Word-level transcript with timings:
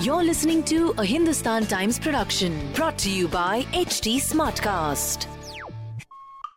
You're 0.00 0.24
listening 0.24 0.64
to 0.64 0.92
a 0.98 1.04
Hindustan 1.04 1.66
Times 1.66 2.00
production 2.00 2.72
brought 2.74 2.98
to 2.98 3.10
you 3.10 3.28
by 3.28 3.62
HT 3.72 4.16
Smartcast. 4.16 5.26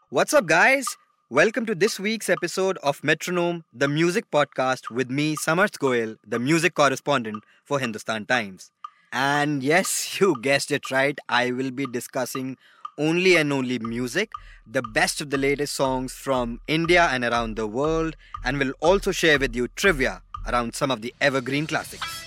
What's 0.10 0.34
up, 0.34 0.48
guys? 0.48 0.98
Welcome 1.30 1.68
to 1.68 1.76
this 1.76 2.00
week's 2.00 2.30
episode 2.30 2.80
of 2.82 3.04
Metronome, 3.04 3.64
the 3.72 3.88
music 3.88 4.32
podcast 4.32 4.90
with 4.90 5.12
me, 5.12 5.36
Samarth 5.36 5.78
Goel, 5.78 6.16
the 6.26 6.40
music 6.40 6.74
correspondent 6.74 7.44
for 7.64 7.80
Hindustan 7.80 8.26
Times. 8.26 8.72
And 9.14 9.62
yes, 9.62 10.20
you 10.20 10.36
guessed 10.42 10.72
it 10.72 10.90
right, 10.90 11.20
I 11.30 11.52
will 11.52 11.70
be 11.70 11.86
discussing 11.86 12.58
only 12.98 13.38
and 13.38 13.54
only 13.54 13.78
music, 13.78 14.32
the 14.66 14.82
best 14.82 15.22
of 15.22 15.30
the 15.30 15.38
latest 15.38 15.76
songs 15.76 16.12
from 16.12 16.60
India 16.68 17.08
and 17.12 17.24
around 17.24 17.56
the 17.56 17.68
world, 17.68 18.16
and 18.44 18.58
will 18.58 18.74
also 18.82 19.12
share 19.12 19.38
with 19.38 19.56
you 19.56 19.68
trivia 19.68 20.24
around 20.50 20.74
some 20.76 20.92
of 20.92 21.02
the 21.02 21.14
evergreen 21.22 21.68
classics. 21.68 22.26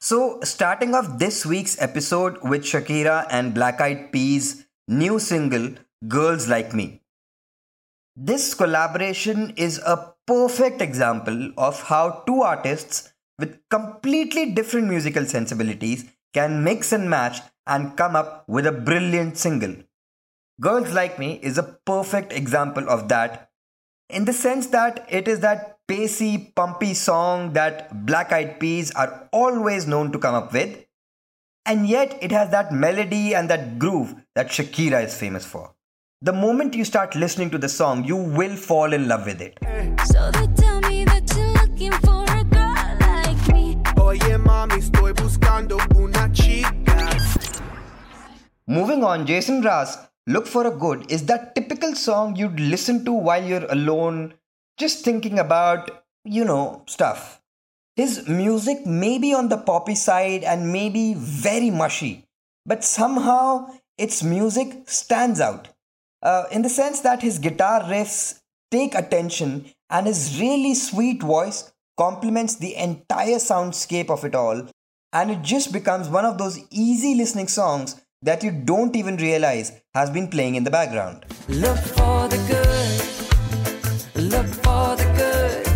So, 0.00 0.40
starting 0.42 0.94
off 0.94 1.18
this 1.18 1.46
week's 1.46 1.80
episode 1.80 2.38
with 2.42 2.64
Shakira 2.64 3.26
and 3.30 3.54
Black 3.54 3.80
Eyed 3.80 4.10
Peas' 4.10 4.66
new 4.88 5.18
single, 5.18 5.74
Girls 6.08 6.48
Like 6.48 6.74
Me. 6.74 7.02
This 8.16 8.52
collaboration 8.52 9.54
is 9.56 9.78
a 9.78 10.14
perfect 10.26 10.82
example 10.82 11.52
of 11.56 11.82
how 11.84 12.24
two 12.26 12.42
artists 12.42 13.12
with 13.38 13.58
completely 13.70 14.52
different 14.52 14.88
musical 14.88 15.24
sensibilities 15.24 16.04
can 16.34 16.64
mix 16.64 16.92
and 16.92 17.08
match 17.08 17.38
and 17.66 17.96
come 17.96 18.16
up 18.16 18.44
with 18.48 18.66
a 18.66 18.72
brilliant 18.72 19.38
single. 19.38 19.76
Girls 20.60 20.92
Like 20.92 21.18
Me 21.18 21.38
is 21.42 21.58
a 21.58 21.78
perfect 21.86 22.32
example 22.32 22.88
of 22.88 23.08
that 23.08 23.50
in 24.10 24.24
the 24.26 24.32
sense 24.32 24.66
that 24.68 25.06
it 25.08 25.26
is 25.26 25.40
that 25.40 25.71
pacey, 25.92 26.50
pumpy 26.56 26.94
song 26.94 27.52
that 27.52 28.06
Black 28.06 28.32
Eyed 28.32 28.58
Peas 28.58 28.90
are 28.92 29.28
always 29.30 29.86
known 29.86 30.10
to 30.12 30.18
come 30.18 30.34
up 30.34 30.50
with, 30.50 30.86
and 31.66 31.86
yet 31.86 32.16
it 32.22 32.32
has 32.32 32.48
that 32.50 32.72
melody 32.72 33.34
and 33.34 33.50
that 33.50 33.78
groove 33.78 34.14
that 34.34 34.48
Shakira 34.48 35.04
is 35.04 35.14
famous 35.14 35.44
for. 35.44 35.74
The 36.22 36.32
moment 36.32 36.74
you 36.74 36.86
start 36.86 37.14
listening 37.14 37.50
to 37.50 37.58
the 37.58 37.68
song, 37.68 38.04
you 38.04 38.16
will 38.16 38.56
fall 38.56 38.94
in 38.94 39.06
love 39.06 39.26
with 39.26 39.42
it. 39.42 39.58
So 40.06 40.30
they 40.30 40.46
tell 40.54 40.80
me 40.80 41.04
that 41.04 41.30
you're 41.36 41.52
looking 41.60 41.92
for 42.06 42.24
a 42.40 42.44
girl 42.44 42.96
like 43.00 43.48
me. 43.52 43.76
Oye 44.00 44.38
mami, 44.38 44.78
estoy 44.78 45.12
buscando 45.12 45.76
una 45.94 46.30
chica. 46.32 46.96
Moving 48.66 49.04
on, 49.04 49.26
Jason 49.26 49.60
Mraz, 49.62 49.98
Look 50.28 50.46
for 50.46 50.68
a 50.68 50.70
Good 50.70 51.10
is 51.10 51.26
that 51.26 51.56
typical 51.56 51.96
song 51.96 52.36
you'd 52.36 52.60
listen 52.60 53.04
to 53.04 53.12
while 53.12 53.44
you're 53.44 53.66
alone, 53.68 54.34
just 54.82 55.04
thinking 55.04 55.38
about, 55.38 55.90
you 56.24 56.44
know, 56.44 56.82
stuff. 56.86 57.40
His 57.94 58.28
music 58.28 58.84
may 58.84 59.16
be 59.18 59.32
on 59.32 59.48
the 59.48 59.58
poppy 59.58 59.94
side 59.94 60.42
and 60.42 60.72
maybe 60.72 61.14
very 61.16 61.70
mushy, 61.70 62.24
but 62.66 62.82
somehow 62.82 63.68
its 63.96 64.22
music 64.24 64.88
stands 64.88 65.40
out. 65.40 65.68
Uh, 66.22 66.44
in 66.50 66.62
the 66.62 66.68
sense 66.68 67.00
that 67.00 67.22
his 67.22 67.38
guitar 67.38 67.82
riffs 67.82 68.40
take 68.72 68.96
attention 68.96 69.66
and 69.88 70.06
his 70.06 70.40
really 70.40 70.74
sweet 70.74 71.22
voice 71.22 71.72
complements 71.96 72.56
the 72.56 72.74
entire 72.74 73.40
soundscape 73.50 74.10
of 74.10 74.24
it 74.24 74.34
all, 74.34 74.68
and 75.12 75.30
it 75.30 75.42
just 75.42 75.72
becomes 75.72 76.08
one 76.08 76.24
of 76.24 76.38
those 76.38 76.58
easy 76.70 77.14
listening 77.14 77.46
songs 77.46 78.00
that 78.22 78.42
you 78.42 78.50
don't 78.50 78.96
even 78.96 79.16
realize 79.16 79.72
has 79.94 80.10
been 80.10 80.28
playing 80.28 80.54
in 80.56 80.64
the 80.64 80.70
background. 80.70 81.24
Look 81.48 81.78
for 81.78 82.28
the 82.28 82.38
good. 82.48 83.21
Look 84.32 84.46
for 84.64 84.96
the 84.96 85.04
good. 85.18 85.66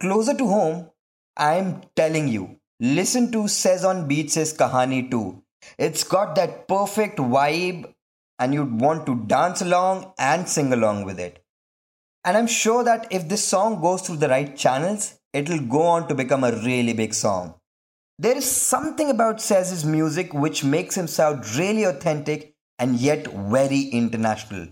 Closer 0.00 0.34
to 0.34 0.46
home, 0.48 0.90
I'm 1.36 1.82
telling 1.94 2.26
you, 2.26 2.56
listen 2.80 3.30
to 3.30 3.46
Sez 3.46 3.84
on 3.84 4.08
Beats' 4.08 4.52
Kahani 4.52 5.08
too. 5.08 5.44
It's 5.78 6.02
got 6.02 6.34
that 6.34 6.66
perfect 6.66 7.18
vibe, 7.18 7.94
and 8.40 8.52
you'd 8.52 8.80
want 8.80 9.06
to 9.06 9.14
dance 9.14 9.62
along 9.62 10.12
and 10.18 10.48
sing 10.48 10.72
along 10.72 11.04
with 11.04 11.20
it. 11.20 11.40
And 12.24 12.36
I'm 12.36 12.48
sure 12.48 12.82
that 12.82 13.06
if 13.12 13.28
this 13.28 13.44
song 13.44 13.80
goes 13.80 14.02
through 14.02 14.16
the 14.16 14.28
right 14.28 14.56
channels, 14.56 15.14
it'll 15.32 15.60
go 15.60 15.82
on 15.82 16.08
to 16.08 16.16
become 16.16 16.42
a 16.42 16.50
really 16.64 16.94
big 16.94 17.14
song. 17.14 17.54
There 18.18 18.36
is 18.36 18.50
something 18.50 19.08
about 19.08 19.40
Sez's 19.40 19.84
music 19.84 20.34
which 20.34 20.64
makes 20.64 20.96
him 20.96 21.06
sound 21.06 21.48
really 21.56 21.84
authentic 21.84 22.56
and 22.80 22.96
yet 22.96 23.28
very 23.28 23.82
international. 23.82 24.66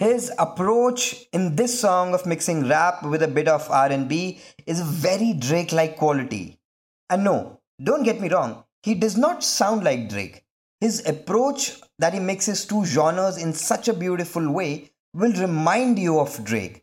His 0.00 0.32
approach 0.38 1.26
in 1.34 1.56
this 1.56 1.78
song 1.78 2.14
of 2.14 2.24
mixing 2.24 2.66
rap 2.66 3.02
with 3.02 3.22
a 3.22 3.28
bit 3.28 3.46
of 3.46 3.70
R&B 3.70 4.40
is 4.64 4.80
very 4.80 5.34
Drake-like 5.34 5.98
quality. 5.98 6.58
And 7.10 7.22
no, 7.22 7.60
don't 7.84 8.02
get 8.02 8.18
me 8.18 8.30
wrong, 8.30 8.64
he 8.82 8.94
does 8.94 9.18
not 9.18 9.44
sound 9.44 9.84
like 9.84 10.08
Drake. 10.08 10.42
His 10.80 11.06
approach 11.06 11.82
that 11.98 12.14
he 12.14 12.18
mixes 12.18 12.64
two 12.64 12.86
genres 12.86 13.36
in 13.36 13.52
such 13.52 13.88
a 13.88 13.92
beautiful 13.92 14.50
way 14.50 14.90
will 15.12 15.34
remind 15.34 15.98
you 15.98 16.18
of 16.18 16.44
Drake. 16.44 16.82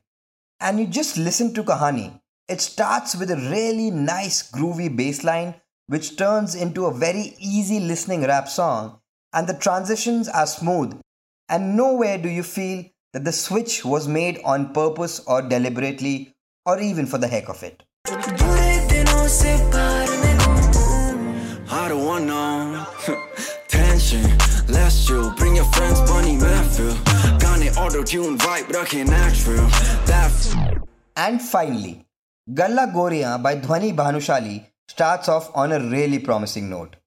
And 0.59 0.79
you 0.79 0.85
just 0.85 1.17
listen 1.17 1.55
to 1.55 1.63
Kahani. 1.63 2.21
It 2.47 2.61
starts 2.61 3.15
with 3.15 3.31
a 3.31 3.49
really 3.49 3.89
nice 3.89 4.47
groovy 4.51 4.95
bass 4.95 5.23
line 5.23 5.55
which 5.87 6.17
turns 6.17 6.53
into 6.53 6.85
a 6.85 6.93
very 6.93 7.35
easy 7.39 7.79
listening 7.79 8.27
rap 8.27 8.47
song, 8.47 8.99
and 9.33 9.47
the 9.47 9.57
transitions 9.57 10.29
are 10.29 10.45
smooth, 10.45 10.99
and 11.49 11.75
nowhere 11.75 12.19
do 12.19 12.29
you 12.29 12.43
feel 12.43 12.85
that 13.17 13.23
the 13.23 13.31
switch 13.31 13.83
was 13.83 14.07
made 14.07 14.39
on 14.45 14.71
purpose 14.73 15.19
or 15.25 15.41
deliberately 15.41 16.35
or 16.67 16.79
even 16.79 17.07
for 17.07 17.17
the 17.17 17.27
heck 17.27 17.49
of 17.49 17.63
it. 17.63 17.81
I 21.79 21.85
don't 21.89 22.05
want 22.05 22.25
no 22.25 22.85
tension. 23.67 24.21
Let's 24.67 25.07
chill. 25.07 25.31
Bring 25.31 25.55
your 25.55 25.65
friends, 25.65 25.99
Bunny 26.01 26.37
Matthew. 26.37 26.93
Got 27.39 27.59
an 27.59 27.75
auto 27.75 28.03
tune 28.03 28.37
vibe, 28.37 28.67
but 28.67 28.75
I 28.75 28.85
can't 28.85 29.09
act 29.09 29.47
real. 29.47 29.67
That. 30.05 30.85
And 31.15 31.41
finally, 31.41 32.05
Galla 32.53 32.91
Goria 32.93 33.39
by 33.41 33.55
Dhwani 33.55 33.95
Bhanushali 33.95 34.67
starts 34.87 35.27
off 35.27 35.49
on 35.55 35.71
a 35.71 35.79
really 35.79 36.19
promising 36.19 36.69
note. 36.69 36.97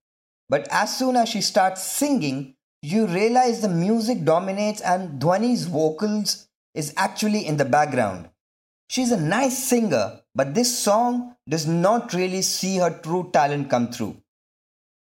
But 0.48 0.66
as 0.72 0.98
soon 0.98 1.14
as 1.14 1.28
she 1.28 1.40
starts 1.40 1.84
singing, 1.84 2.56
you 2.82 3.06
realize 3.06 3.60
the 3.60 3.68
music 3.68 4.24
dominates 4.24 4.80
and 4.80 5.20
Dhwani's 5.20 5.66
vocals 5.66 6.48
is 6.74 6.94
actually 6.96 7.46
in 7.46 7.56
the 7.58 7.64
background. 7.64 8.30
She's 8.88 9.12
a 9.12 9.20
nice 9.20 9.62
singer, 9.62 10.20
but 10.34 10.54
this 10.54 10.76
song 10.76 11.36
does 11.48 11.66
not 11.66 12.14
really 12.14 12.42
see 12.42 12.78
her 12.78 12.90
true 12.90 13.30
talent 13.32 13.68
come 13.70 13.92
through. 13.92 14.16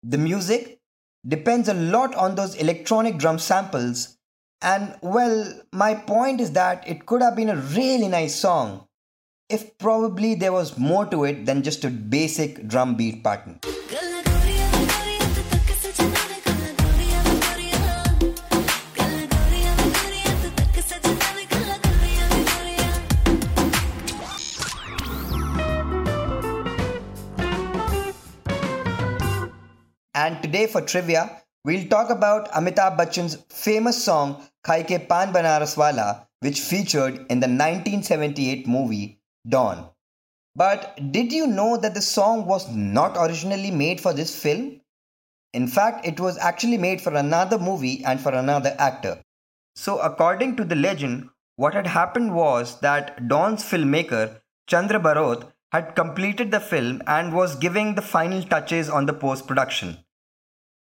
The 0.03 0.19
music 0.19 0.81
depends 1.27 1.69
a 1.69 1.75
lot 1.75 2.15
on 2.15 2.35
those 2.35 2.55
electronic 2.55 3.19
drum 3.19 3.39
samples, 3.39 4.17
and 4.63 4.97
well, 5.03 5.61
my 5.73 5.95
point 5.95 6.41
is 6.41 6.53
that 6.53 6.89
it 6.89 7.05
could 7.05 7.21
have 7.21 7.37
been 7.37 7.51
a 7.51 7.57
really 7.57 8.09
nice 8.09 8.35
song, 8.35 8.87
if 9.49 9.77
probably 9.79 10.35
there 10.35 10.53
was 10.53 10.79
more 10.79 11.05
to 11.07 11.25
it 11.25 11.45
than 11.45 11.63
just 11.63 11.85
a 11.85 11.91
basic 11.91 12.67
drum 12.67 12.95
beat 12.95 13.23
pattern. 13.23 13.61
And 30.17 30.43
today 30.43 30.67
for 30.67 30.81
trivia, 30.81 31.43
we'll 31.63 31.87
talk 31.89 32.09
about 32.09 32.51
Amitabh 32.53 32.97
Bachchan's 32.97 33.35
famous 33.51 34.03
song 34.03 34.43
Khai 34.65 34.83
Ke 34.83 35.07
Pan 35.07 35.31
Banaras 35.31 35.77
Wala, 35.77 36.27
which 36.41 36.59
featured 36.59 37.17
in 37.29 37.41
the 37.41 37.47
1978 37.47 38.67
movie 38.67 39.21
Don. 39.47 39.91
But 40.55 41.13
did 41.13 41.35
you 41.35 41.47
know 41.47 41.77
that 41.77 41.93
the 41.93 42.01
song 42.01 42.47
was 42.47 42.67
not 42.75 43.19
originally 43.19 43.71
made 43.71 44.01
for 44.01 44.15
this 44.15 44.35
film? 44.35 44.81
In 45.53 45.69
fact, 45.69 46.07
it 46.07 46.19
was 46.19 46.39
actually 46.39 46.79
made 46.79 47.03
for 47.03 47.13
another 47.13 47.59
movie 47.59 48.03
and 48.03 48.19
for 48.19 48.33
another 48.33 48.75
actor. 48.79 49.21
So, 49.75 49.99
according 49.99 50.57
to 50.57 50.65
the 50.65 50.77
legend, 50.77 51.29
what 51.57 51.75
had 51.75 51.89
happened 51.89 52.35
was 52.35 52.81
that 52.81 53.29
Don's 53.29 53.63
filmmaker, 53.63 54.41
Chandra 54.67 54.99
had 55.73 55.95
completed 55.95 56.51
the 56.53 56.61
film 56.61 57.03
and 57.07 57.35
was 57.35 57.57
giving 57.57 57.97
the 57.97 58.03
final 58.17 58.43
touches 58.43 58.89
on 58.89 59.05
the 59.05 59.13
post 59.13 59.47
production. 59.47 59.99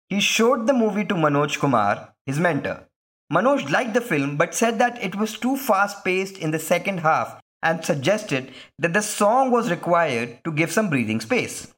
He 0.10 0.20
showed 0.20 0.68
the 0.68 0.74
movie 0.74 1.06
to 1.06 1.16
Manoj 1.16 1.60
Kumar, 1.60 2.14
his 2.26 2.40
mentor. 2.40 2.88
Manoj 3.34 3.72
liked 3.72 3.96
the 3.96 4.02
film 4.02 4.38
but 4.38 4.54
said 4.54 4.78
that 4.78 5.04
it 5.04 5.16
was 5.16 5.40
too 5.40 5.58
fast 5.58 6.06
paced 6.06 6.38
in 6.38 6.52
the 6.52 6.60
second 6.60 7.00
half 7.00 7.42
and 7.64 7.84
suggested 7.84 8.52
that 8.78 8.94
the 8.94 9.02
song 9.02 9.50
was 9.50 9.72
required 9.72 10.44
to 10.44 10.52
give 10.52 10.72
some 10.72 10.92
breathing 10.92 11.20
space. 11.20 11.74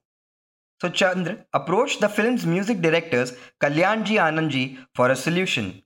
So 0.82 0.90
Chandra 0.90 1.46
approached 1.54 2.02
the 2.02 2.10
film's 2.10 2.46
music 2.46 2.82
directors 2.82 3.32
Kalyanji 3.62 4.18
Anandji 4.18 4.78
for 4.94 5.10
a 5.10 5.16
solution. 5.16 5.82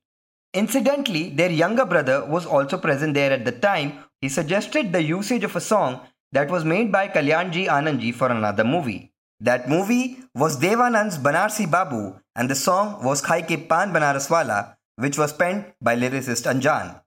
Incidentally, 0.53 1.29
their 1.29 1.51
younger 1.51 1.85
brother 1.85 2.25
was 2.25 2.45
also 2.45 2.77
present 2.77 3.13
there 3.13 3.31
at 3.31 3.45
the 3.45 3.51
time. 3.51 3.99
He 4.19 4.27
suggested 4.29 4.91
the 4.91 5.03
usage 5.03 5.43
of 5.43 5.55
a 5.55 5.61
song 5.61 6.01
that 6.31 6.49
was 6.49 6.65
made 6.65 6.91
by 6.91 7.07
Kalyanji 7.07 7.67
Anandji 7.67 8.13
for 8.13 8.29
another 8.29 8.63
movie. 8.63 9.10
That 9.41 9.67
movie 9.67 10.19
was 10.35 10.57
Dev 10.57 10.79
Anand's 10.79 11.17
Banarsi 11.17 11.69
Babu 11.69 12.19
and 12.35 12.47
the 12.47 12.53
song 12.53 13.03
was 13.03 13.23
Khai 13.23 13.41
Ke 13.41 13.67
Pan 13.67 13.91
Banaraswala 13.91 14.75
which 14.97 15.17
was 15.17 15.33
penned 15.33 15.73
by 15.81 15.95
lyricist 15.95 16.45
Anjaan. 16.51 17.01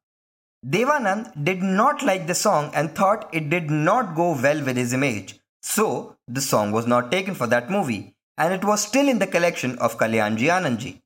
Devanand 0.66 1.44
did 1.44 1.62
not 1.62 2.02
like 2.02 2.26
the 2.26 2.34
song 2.34 2.72
and 2.74 2.92
thought 2.92 3.28
it 3.32 3.50
did 3.50 3.70
not 3.70 4.16
go 4.16 4.32
well 4.32 4.64
with 4.64 4.76
his 4.76 4.92
image. 4.92 5.38
So, 5.62 6.16
the 6.26 6.40
song 6.40 6.72
was 6.72 6.88
not 6.88 7.12
taken 7.12 7.36
for 7.36 7.46
that 7.46 7.70
movie 7.70 8.16
and 8.36 8.52
it 8.52 8.64
was 8.64 8.82
still 8.82 9.08
in 9.08 9.20
the 9.20 9.28
collection 9.28 9.78
of 9.78 9.96
Kalyanji 9.96 10.48
Anandji. 10.58 11.02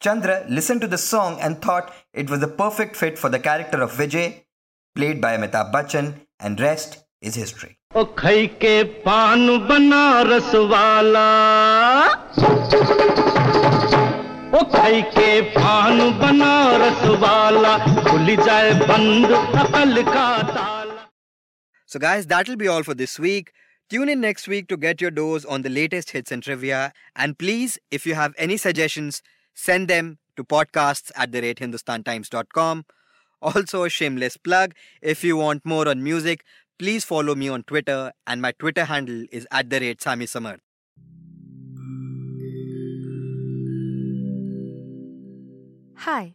Chandra 0.00 0.46
listened 0.48 0.80
to 0.80 0.86
the 0.86 0.96
song 0.98 1.38
and 1.40 1.60
thought 1.60 1.92
it 2.14 2.30
was 2.30 2.42
a 2.42 2.48
perfect 2.48 2.96
fit 2.96 3.18
for 3.18 3.28
the 3.28 3.38
character 3.38 3.82
of 3.82 3.92
Vijay, 3.92 4.44
played 4.94 5.20
by 5.20 5.36
Amitabh 5.36 5.72
Bachchan, 5.72 6.20
and 6.40 6.58
rest 6.58 7.04
is 7.20 7.34
history. 7.34 7.78
ओ 7.95 8.03
खई 8.17 8.47
के 8.61 8.83
पान 9.05 9.47
बनारस 9.67 10.51
वाला 10.71 11.27
ओ 14.57 14.63
खई 14.75 15.01
के 15.15 15.29
पान 15.55 15.99
बनारस 16.19 17.03
वाला 17.23 17.77
खुल 18.09 18.35
जाए 18.45 18.73
बंद 18.91 19.31
अकल 19.65 20.01
का 20.13 20.27
ताला 20.53 20.97
So, 21.91 21.97
guys, 22.01 22.27
that'll 22.27 22.55
be 22.55 22.67
all 22.67 22.83
for 22.83 22.93
this 22.93 23.17
week. 23.17 23.47
Tune 23.89 24.09
in 24.09 24.19
next 24.21 24.47
week 24.47 24.67
to 24.67 24.77
get 24.77 25.01
your 25.01 25.09
dose 25.09 25.45
on 25.45 25.63
the 25.63 25.69
latest 25.69 26.11
hits 26.11 26.31
and 26.31 26.43
trivia. 26.43 26.81
And 27.15 27.35
please, 27.43 27.79
if 27.89 28.05
you 28.05 28.13
have 28.13 28.35
any 28.37 28.57
suggestions, 28.57 29.23
send 29.55 29.87
them 29.87 30.11
to 30.37 30.43
podcasts 30.43 31.11
at 31.15 31.31
the 31.31 31.41
rate 31.41 31.57
hindustantimes.com. 31.57 32.85
Also, 33.41 33.83
a 33.85 33.89
shameless 33.89 34.37
plug 34.37 34.75
if 35.01 35.23
you 35.23 35.37
want 35.37 35.65
more 35.65 35.87
on 35.87 36.03
music, 36.03 36.43
please 36.78 37.04
follow 37.04 37.34
me 37.34 37.48
on 37.48 37.62
Twitter, 37.62 38.12
and 38.26 38.42
my 38.42 38.52
Twitter 38.52 38.84
handle 38.84 39.24
is 39.30 39.46
at 39.50 39.70
the 39.70 39.80
rate 39.80 40.02
Sami 40.02 40.26
Samarth. 40.26 40.60
Hi, 45.98 46.34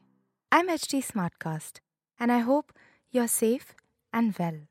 I'm 0.52 0.68
HT 0.68 1.06
Smartcast, 1.06 1.80
and 2.20 2.32
I 2.32 2.40
hope 2.40 2.74
you're 3.12 3.28
safe 3.28 3.76
and 4.12 4.36
well. 4.40 4.62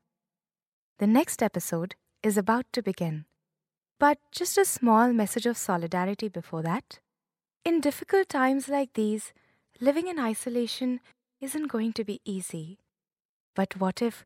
The 0.97 1.07
next 1.07 1.41
episode 1.41 1.95
is 2.21 2.37
about 2.37 2.65
to 2.73 2.81
begin. 2.81 3.25
But 3.99 4.17
just 4.31 4.57
a 4.57 4.65
small 4.65 5.13
message 5.13 5.45
of 5.45 5.57
solidarity 5.57 6.27
before 6.29 6.61
that. 6.63 6.99
In 7.63 7.79
difficult 7.79 8.29
times 8.29 8.67
like 8.67 8.93
these, 8.93 9.33
living 9.79 10.07
in 10.07 10.19
isolation 10.19 10.99
isn't 11.39 11.67
going 11.67 11.93
to 11.93 12.03
be 12.03 12.21
easy. 12.25 12.79
But 13.55 13.79
what 13.79 14.01
if 14.01 14.25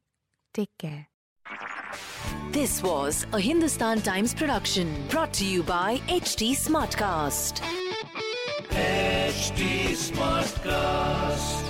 Take 0.53 0.71
care. 0.77 1.07
This 2.51 2.83
was 2.83 3.25
a 3.31 3.39
Hindustan 3.39 4.01
Times 4.01 4.33
production 4.33 5.07
brought 5.09 5.31
to 5.35 5.45
you 5.45 5.63
by 5.63 5.97
HT 6.09 6.51
Smartcast. 6.51 7.61
HT 8.69 9.91
Smartcast. 10.11 11.61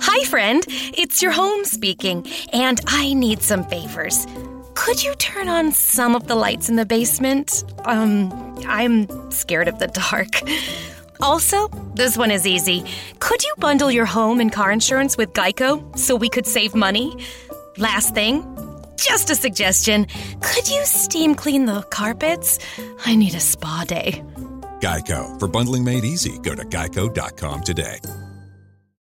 Hi, 0.00 0.24
friend. 0.24 0.64
It's 0.66 1.20
your 1.20 1.32
home 1.32 1.66
speaking, 1.66 2.26
and 2.54 2.80
I 2.86 3.12
need 3.12 3.42
some 3.42 3.64
favors. 3.64 4.26
Could 4.74 5.02
you 5.02 5.14
turn 5.16 5.48
on 5.48 5.72
some 5.72 6.16
of 6.16 6.26
the 6.26 6.34
lights 6.34 6.70
in 6.70 6.76
the 6.76 6.86
basement? 6.86 7.64
Um, 7.84 8.32
I'm 8.66 9.30
scared 9.30 9.68
of 9.68 9.78
the 9.78 9.88
dark. 9.88 10.40
Also, 11.22 11.68
this 11.94 12.16
one 12.16 12.30
is 12.30 12.46
easy. 12.46 12.84
Could 13.18 13.42
you 13.42 13.54
bundle 13.58 13.90
your 13.90 14.06
home 14.06 14.40
and 14.40 14.52
car 14.52 14.70
insurance 14.70 15.16
with 15.16 15.32
Geico 15.32 15.96
so 15.98 16.16
we 16.16 16.28
could 16.28 16.46
save 16.46 16.74
money? 16.74 17.24
Last 17.76 18.14
thing, 18.14 18.42
just 18.96 19.30
a 19.30 19.34
suggestion. 19.34 20.06
Could 20.40 20.68
you 20.68 20.84
steam 20.84 21.34
clean 21.34 21.66
the 21.66 21.82
carpets? 21.82 22.58
I 23.06 23.16
need 23.16 23.34
a 23.34 23.40
spa 23.40 23.84
day. 23.86 24.22
Geico. 24.80 25.38
For 25.38 25.48
bundling 25.48 25.84
made 25.84 26.04
easy, 26.04 26.38
go 26.38 26.54
to 26.54 26.64
geico.com 26.64 27.62
today. 27.62 28.00